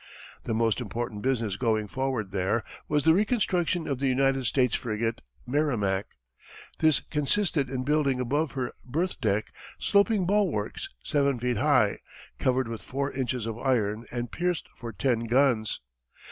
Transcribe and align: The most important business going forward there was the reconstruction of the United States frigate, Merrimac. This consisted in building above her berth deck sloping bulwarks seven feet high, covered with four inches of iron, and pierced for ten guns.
The 0.45 0.55
most 0.55 0.81
important 0.81 1.21
business 1.21 1.57
going 1.57 1.87
forward 1.87 2.31
there 2.31 2.63
was 2.87 3.03
the 3.03 3.13
reconstruction 3.13 3.87
of 3.87 3.99
the 3.99 4.07
United 4.07 4.45
States 4.45 4.73
frigate, 4.73 5.21
Merrimac. 5.45 6.07
This 6.79 7.01
consisted 7.01 7.69
in 7.69 7.83
building 7.83 8.19
above 8.19 8.53
her 8.53 8.73
berth 8.83 9.21
deck 9.21 9.53
sloping 9.77 10.25
bulwarks 10.25 10.89
seven 11.03 11.37
feet 11.39 11.57
high, 11.59 11.99
covered 12.39 12.67
with 12.67 12.81
four 12.81 13.11
inches 13.11 13.45
of 13.45 13.59
iron, 13.59 14.05
and 14.11 14.31
pierced 14.31 14.67
for 14.73 14.91
ten 14.91 15.25
guns. 15.25 15.81